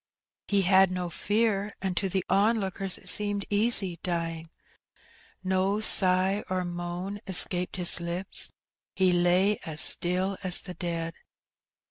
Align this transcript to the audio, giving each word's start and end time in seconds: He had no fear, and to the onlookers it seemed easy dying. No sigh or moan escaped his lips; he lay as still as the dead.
He 0.47 0.63
had 0.63 0.89
no 0.89 1.11
fear, 1.11 1.73
and 1.79 1.95
to 1.95 2.09
the 2.09 2.25
onlookers 2.27 2.97
it 2.97 3.07
seemed 3.07 3.45
easy 3.51 3.99
dying. 4.01 4.49
No 5.43 5.79
sigh 5.79 6.43
or 6.49 6.65
moan 6.65 7.19
escaped 7.27 7.75
his 7.75 7.99
lips; 8.01 8.49
he 8.95 9.13
lay 9.13 9.59
as 9.63 9.79
still 9.79 10.39
as 10.41 10.61
the 10.61 10.73
dead. 10.73 11.13